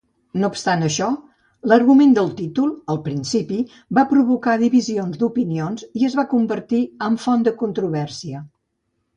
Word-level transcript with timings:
No 0.43 0.47
obstant 0.51 0.85
això, 0.85 1.09
l'argument 1.71 2.15
del 2.17 2.31
títol 2.39 2.71
al 2.95 2.99
principi 3.09 3.59
va 3.99 4.07
provocar 4.13 4.57
divisions 4.63 5.21
d'opinions 5.25 5.87
i 6.01 6.09
es 6.11 6.19
va 6.23 6.29
convertir 6.35 6.81
en 7.11 7.25
font 7.27 7.47
de 7.51 7.55
controvèrsia. 7.65 8.47